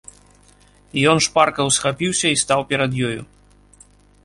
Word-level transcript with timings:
Ён 1.11 1.17
шпарка 1.25 1.61
ўсхапіўся 1.69 2.27
і 2.35 2.41
стаў 2.45 2.61
перад 2.71 2.91
ёю. 3.11 3.21